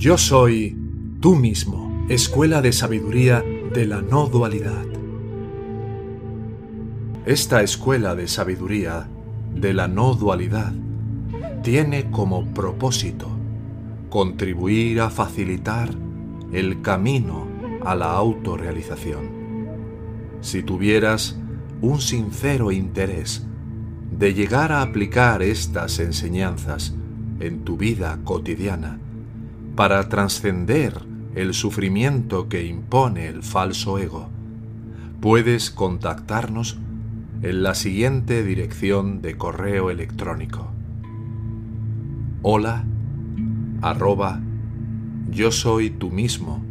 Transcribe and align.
Yo 0.00 0.16
soy 0.16 0.78
tú 1.20 1.36
mismo, 1.36 2.06
escuela 2.08 2.62
de 2.62 2.72
sabiduría 2.72 3.44
de 3.74 3.84
la 3.84 4.00
no 4.00 4.28
dualidad. 4.28 4.86
Esta 7.26 7.60
escuela 7.60 8.14
de 8.14 8.26
sabiduría 8.26 9.08
de 9.54 9.74
la 9.74 9.88
no 9.88 10.14
dualidad 10.14 10.72
tiene 11.62 12.10
como 12.10 12.46
propósito 12.54 13.28
contribuir 14.08 15.02
a 15.02 15.10
facilitar 15.10 15.90
el 16.50 16.80
camino 16.80 17.46
a 17.84 17.94
la 17.94 18.12
autorrealización. 18.12 19.28
Si 20.40 20.62
tuvieras 20.62 21.38
un 21.82 22.00
sincero 22.00 22.72
interés 22.72 23.46
de 24.10 24.32
llegar 24.32 24.72
a 24.72 24.80
aplicar 24.80 25.42
estas 25.42 25.98
enseñanzas 25.98 26.94
en 27.38 27.64
tu 27.64 27.76
vida 27.76 28.18
cotidiana 28.24 28.98
para 29.80 30.10
trascender 30.10 30.92
el 31.34 31.54
sufrimiento 31.54 32.50
que 32.50 32.66
impone 32.66 33.28
el 33.28 33.42
falso 33.42 33.98
ego, 33.98 34.28
puedes 35.22 35.70
contactarnos 35.70 36.76
en 37.40 37.62
la 37.62 37.74
siguiente 37.74 38.44
dirección 38.44 39.22
de 39.22 39.38
correo 39.38 39.88
electrónico. 39.88 40.70
Hola 42.42 42.84
arroba 43.80 44.42
yo 45.30 45.50
soy 45.50 45.88
tú 45.88 46.10
mismo. 46.10 46.62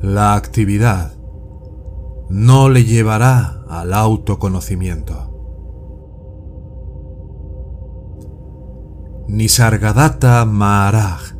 La 0.00 0.34
actividad 0.36 1.18
no 2.28 2.68
le 2.68 2.84
llevará 2.84 3.64
al 3.68 3.92
autoconocimiento. 3.92 5.34
Nisargadatta 9.26 10.44
Maharaj. 10.44 11.34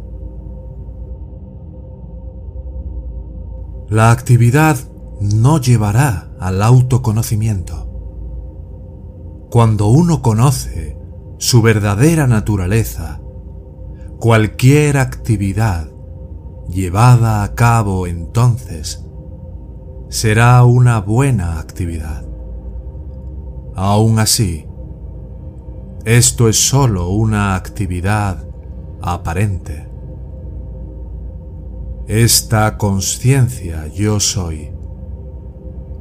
La 3.89 4.11
actividad 4.11 4.77
no 5.21 5.61
llevará 5.61 6.33
al 6.41 6.61
autoconocimiento. 6.61 7.87
Cuando 9.53 9.87
uno 9.87 10.21
conoce 10.21 10.99
su 11.39 11.63
verdadera 11.63 12.27
naturaleza, 12.27 13.21
cualquier 14.19 14.99
actividad 14.99 15.93
llevada 16.69 17.43
a 17.43 17.55
cabo 17.55 18.07
entonces 18.07 19.05
será 20.09 20.65
una 20.65 21.01
buena 21.01 21.59
actividad. 21.59 22.25
Aún 23.75 24.19
así, 24.19 24.67
esto 26.05 26.49
es 26.49 26.57
sólo 26.57 27.11
una 27.11 27.55
actividad 27.55 28.47
aparente. 29.03 29.87
Esta 32.07 32.79
conciencia 32.79 33.87
yo 33.89 34.19
soy 34.19 34.73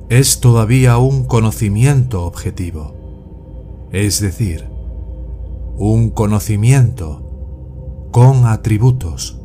es 0.09 0.39
todavía 0.39 0.97
un 0.97 1.25
conocimiento 1.25 2.25
objetivo, 2.25 2.95
es 3.91 4.21
decir, 4.21 4.69
un 5.75 6.09
conocimiento 6.09 8.07
con 8.11 8.45
atributos. 8.45 9.41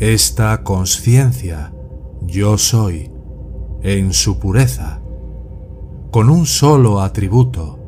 Esta 0.00 0.62
conciencia 0.62 1.74
yo 2.22 2.56
soy 2.56 3.12
en 3.82 4.14
su 4.14 4.38
pureza, 4.38 5.02
con 6.10 6.30
un 6.30 6.46
solo 6.46 7.02
atributo, 7.02 7.78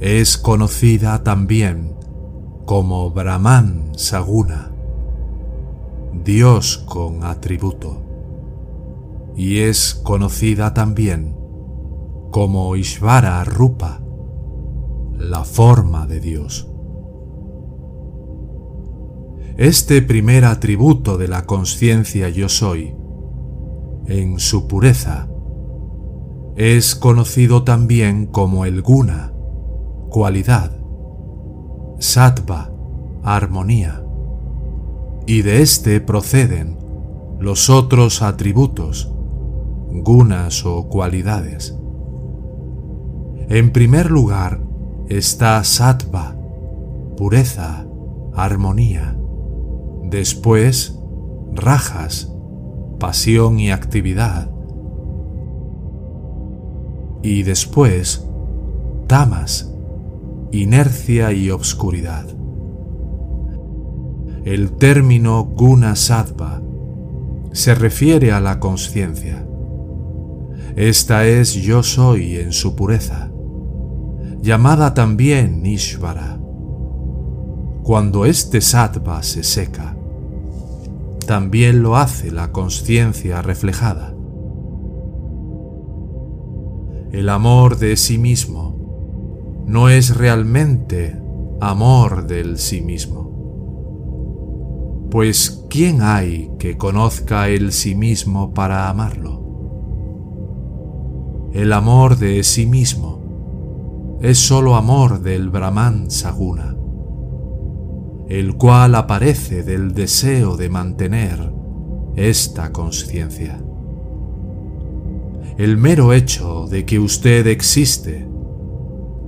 es 0.00 0.36
conocida 0.36 1.24
también 1.24 1.96
como 2.66 3.10
Brahman 3.10 3.92
Saguna, 3.96 4.70
Dios 6.12 6.84
con 6.84 7.24
atributo, 7.24 8.02
y 9.34 9.60
es 9.60 9.94
conocida 9.94 10.74
también 10.74 11.34
como 12.30 12.76
Ishvara 12.76 13.42
Rupa, 13.44 14.02
la 15.16 15.42
forma 15.44 16.06
de 16.06 16.20
Dios. 16.20 16.68
Este 19.58 20.02
primer 20.02 20.44
atributo 20.44 21.18
de 21.18 21.26
la 21.26 21.44
conciencia 21.44 22.28
yo 22.28 22.48
soy, 22.48 22.94
en 24.06 24.38
su 24.38 24.68
pureza, 24.68 25.28
es 26.54 26.94
conocido 26.94 27.64
también 27.64 28.26
como 28.26 28.66
el 28.66 28.82
guna, 28.82 29.32
cualidad, 30.10 30.70
sattva, 31.98 32.70
armonía, 33.24 34.04
y 35.26 35.42
de 35.42 35.60
éste 35.60 36.00
proceden 36.00 36.78
los 37.40 37.68
otros 37.68 38.22
atributos, 38.22 39.12
gunas 39.90 40.64
o 40.64 40.88
cualidades. 40.88 41.76
En 43.48 43.72
primer 43.72 44.12
lugar 44.12 44.62
está 45.08 45.64
sattva, 45.64 46.36
pureza, 47.16 47.88
armonía. 48.34 49.17
Después, 50.10 50.98
rajas, 51.52 52.32
pasión 52.98 53.58
y 53.58 53.70
actividad. 53.70 54.50
Y 57.22 57.42
después, 57.42 58.26
tamas, 59.06 59.70
inercia 60.50 61.32
y 61.32 61.50
obscuridad. 61.50 62.24
El 64.46 64.72
término 64.78 65.44
guna 65.44 65.94
sattva 65.94 66.62
se 67.52 67.74
refiere 67.74 68.32
a 68.32 68.40
la 68.40 68.58
conciencia. 68.60 69.46
Esta 70.74 71.26
es 71.26 71.52
yo 71.52 71.82
soy 71.82 72.36
en 72.36 72.52
su 72.52 72.74
pureza, 72.74 73.30
llamada 74.40 74.94
también 74.94 75.66
Ishvara. 75.66 76.40
Cuando 77.82 78.24
este 78.24 78.62
sattva 78.62 79.22
se 79.22 79.42
seca, 79.42 79.97
también 81.28 81.82
lo 81.82 81.96
hace 81.98 82.30
la 82.30 82.52
conciencia 82.52 83.42
reflejada. 83.42 84.14
El 87.12 87.28
amor 87.28 87.76
de 87.76 87.98
sí 87.98 88.16
mismo 88.16 89.62
no 89.66 89.90
es 89.90 90.16
realmente 90.16 91.20
amor 91.60 92.26
del 92.26 92.56
sí 92.56 92.80
mismo. 92.80 93.28
Pues 95.10 95.66
¿quién 95.68 96.00
hay 96.00 96.50
que 96.58 96.78
conozca 96.78 97.50
el 97.50 97.72
sí 97.72 97.94
mismo 97.94 98.54
para 98.54 98.88
amarlo? 98.88 99.42
El 101.52 101.74
amor 101.74 102.16
de 102.16 102.42
sí 102.42 102.64
mismo 102.64 104.16
es 104.22 104.38
sólo 104.38 104.76
amor 104.76 105.20
del 105.20 105.50
Brahman 105.50 106.10
Saguna, 106.10 106.77
el 108.28 108.56
cual 108.56 108.94
aparece 108.94 109.62
del 109.62 109.94
deseo 109.94 110.56
de 110.56 110.68
mantener 110.68 111.50
esta 112.14 112.72
conciencia. 112.72 113.58
El 115.56 115.76
mero 115.78 116.12
hecho 116.12 116.66
de 116.68 116.84
que 116.84 116.98
usted 116.98 117.46
existe 117.46 118.28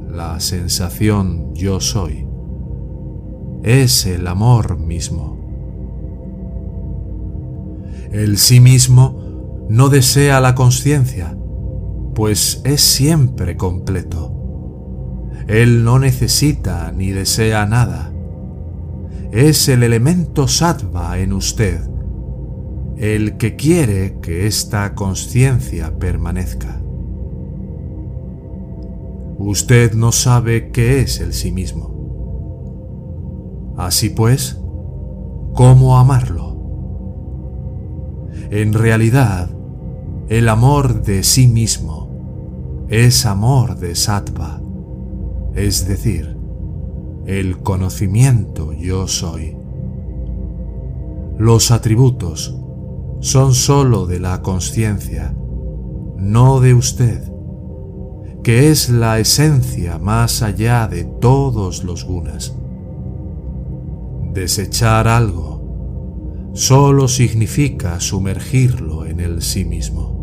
la 0.09 0.39
sensación 0.39 1.55
yo 1.55 1.81
soy. 1.81 2.27
Es 3.63 4.07
el 4.07 4.27
amor 4.27 4.79
mismo. 4.79 5.39
El 8.13 8.39
sí 8.39 8.61
mismo 8.61 9.67
no 9.69 9.89
desea 9.89 10.41
la 10.41 10.55
conciencia, 10.55 11.37
pues 12.15 12.61
es 12.65 12.81
siempre 12.81 13.57
completo. 13.57 14.37
Él 15.47 15.85
no 15.85 15.99
necesita 15.99 16.93
ni 16.93 17.11
desea 17.11 17.67
nada. 17.67 18.10
Es 19.33 19.69
el 19.69 19.85
elemento 19.85 20.49
sattva 20.49 21.17
en 21.19 21.33
usted, 21.33 21.81
el 22.97 23.37
que 23.37 23.55
quiere 23.55 24.19
que 24.21 24.49
esta 24.49 24.97
conciencia 24.97 25.97
permanezca. 25.99 26.81
Usted 29.39 29.95
no 29.95 30.11
sabe 30.11 30.73
qué 30.73 31.01
es 31.01 31.21
el 31.21 31.33
sí 31.33 31.53
mismo. 31.53 31.95
Así 33.77 34.11
pues, 34.11 34.59
¿cómo 35.55 35.97
amarlo? 35.97 36.57
En 38.51 38.73
realidad, 38.73 39.49
el 40.29 40.49
amor 40.49 41.03
de 41.03 41.23
sí 41.23 41.47
mismo 41.47 42.89
es 42.89 43.27
amor 43.27 43.77
de 43.77 43.95
sattva, 43.95 44.61
es 45.55 45.87
decir, 45.87 46.40
el 47.39 47.59
conocimiento 47.59 48.73
yo 48.73 49.07
soy. 49.07 49.57
Los 51.39 51.71
atributos 51.71 52.57
son 53.21 53.55
sólo 53.55 54.07
de 54.07 54.19
la 54.19 54.43
conciencia, 54.43 55.33
no 56.17 56.59
de 56.59 56.75
usted, 56.75 57.31
que 58.43 58.71
es 58.71 58.91
la 58.91 59.21
esencia 59.21 59.99
más 59.99 60.43
allá 60.43 60.89
de 60.89 61.05
todos 61.05 61.85
los 61.85 62.05
gunas. 62.05 62.53
Desechar 64.35 65.07
algo 65.07 66.51
solo 66.55 67.07
significa 67.07 68.01
sumergirlo 68.01 69.07
en 69.07 69.21
el 69.21 69.41
sí 69.41 69.65
mismo. 69.65 70.20